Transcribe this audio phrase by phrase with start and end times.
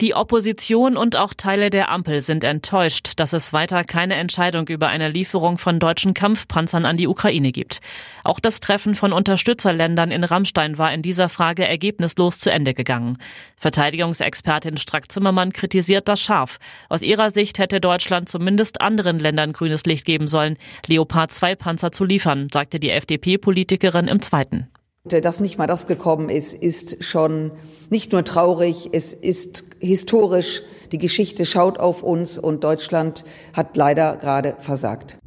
[0.00, 4.88] Die Opposition und auch Teile der Ampel sind enttäuscht, dass es weiter keine Entscheidung über
[4.88, 7.80] eine Lieferung von deutschen Kampfpanzern an die Ukraine gibt.
[8.24, 13.18] Auch das Treffen von Unterstützerländern in Rammstein war in dieser Frage ergebnislos zu Ende gegangen.
[13.58, 16.58] Verteidigungsexpertin Strack-Zimmermann kritisiert das scharf.
[16.88, 21.92] Aus ihrer Sicht hätte Deutschland zumindest anderen Ländern grünes Licht geben sollen, Leopard 2 Panzer
[21.92, 24.70] zu liefern, sagte die FDP-Politikerin im Zweiten.
[25.04, 27.52] Dass nicht mal das gekommen ist, ist schon
[27.88, 30.60] nicht nur traurig, es ist historisch.
[30.92, 33.24] Die Geschichte schaut auf uns und Deutschland
[33.54, 35.18] hat leider gerade versagt.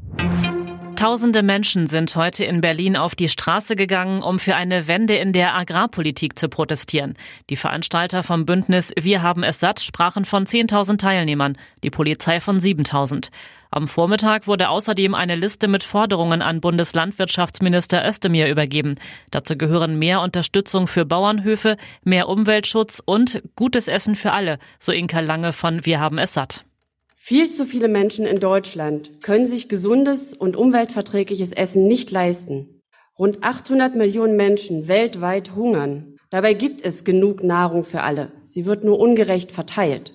[0.95, 5.33] Tausende Menschen sind heute in Berlin auf die Straße gegangen, um für eine Wende in
[5.33, 7.15] der Agrarpolitik zu protestieren.
[7.49, 12.59] Die Veranstalter vom Bündnis Wir haben es satt sprachen von 10.000 Teilnehmern, die Polizei von
[12.59, 13.31] 7.000.
[13.73, 18.99] Am Vormittag wurde außerdem eine Liste mit Forderungen an Bundeslandwirtschaftsminister Özdemir übergeben.
[19.31, 25.21] Dazu gehören mehr Unterstützung für Bauernhöfe, mehr Umweltschutz und gutes Essen für alle, so Inka
[25.21, 26.65] Lange von Wir haben es satt.
[27.15, 32.79] Viel zu viele Menschen in Deutschland können sich gesundes und umweltverträgliches Essen nicht leisten.
[33.17, 36.17] Rund 800 Millionen Menschen weltweit hungern.
[36.29, 38.31] Dabei gibt es genug Nahrung für alle.
[38.43, 40.13] Sie wird nur ungerecht verteilt.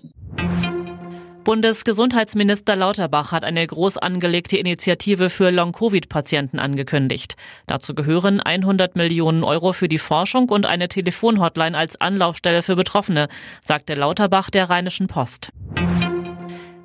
[1.49, 7.37] Bundesgesundheitsminister Lauterbach hat eine groß angelegte Initiative für Long-Covid-Patienten angekündigt.
[7.67, 13.29] Dazu gehören 100 Millionen Euro für die Forschung und eine Telefonhotline als Anlaufstelle für Betroffene,
[13.65, 15.51] sagte Lauterbach der Rheinischen Post.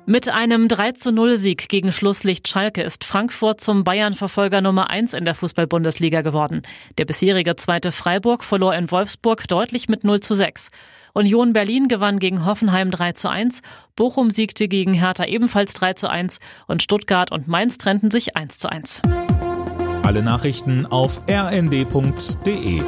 [0.06, 5.14] Mit einem 3 zu 0 Sieg gegen Schlusslicht Schalke ist Frankfurt zum Bayern-Verfolger Nummer 1
[5.14, 6.60] in der Fußball-Bundesliga geworden.
[6.98, 10.70] Der bisherige zweite Freiburg verlor in Wolfsburg deutlich mit 0 zu 6.
[11.14, 13.62] Union Berlin gewann gegen Hoffenheim 3 zu 1,
[13.96, 18.58] Bochum siegte gegen Hertha ebenfalls 3 zu 1 und Stuttgart und Mainz trennten sich 1
[18.58, 19.00] zu 1.
[20.02, 22.82] Alle Nachrichten auf rnd.de